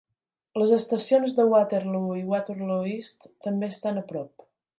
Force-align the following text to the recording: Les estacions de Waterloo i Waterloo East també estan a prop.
Les 0.59 0.71
estacions 0.77 1.35
de 1.39 1.45
Waterloo 1.51 2.15
i 2.23 2.25
Waterloo 2.33 2.81
East 2.95 3.29
també 3.49 3.71
estan 3.77 4.03
a 4.03 4.07
prop. 4.11 4.49